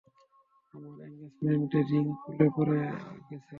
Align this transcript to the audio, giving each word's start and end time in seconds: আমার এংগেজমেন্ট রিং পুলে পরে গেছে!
আমার 0.73 0.93
এংগেজমেন্ট 1.05 1.71
রিং 1.89 2.05
পুলে 2.21 2.45
পরে 2.55 2.75
গেছে! 2.81 3.35